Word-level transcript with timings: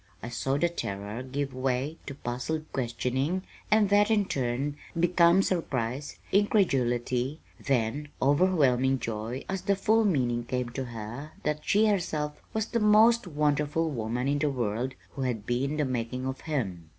I 0.23 0.29
saw 0.29 0.57
the 0.57 0.67
terror 0.67 1.21
give 1.21 1.53
way 1.53 1.97
to 2.07 2.15
puzzled 2.15 2.65
questioning, 2.73 3.43
and 3.69 3.89
that, 3.91 4.09
in 4.09 4.25
turn, 4.25 4.75
become 4.99 5.43
surprise, 5.43 6.17
incredulity, 6.31 7.39
then 7.63 8.07
overwhelming 8.19 8.97
joy 8.97 9.45
as 9.47 9.61
the 9.61 9.75
full 9.75 10.03
meaning 10.03 10.43
came 10.43 10.69
to 10.69 10.85
her 10.85 11.33
that 11.43 11.59
she 11.61 11.85
herself 11.85 12.41
was 12.51 12.65
that 12.65 12.79
most 12.79 13.27
wonderful 13.27 13.91
woman 13.91 14.27
in 14.27 14.39
the 14.39 14.49
world 14.49 14.95
who 15.11 15.21
had 15.21 15.45
been 15.45 15.77
the 15.77 15.85
making 15.85 16.25
of 16.25 16.41
him. 16.41 16.89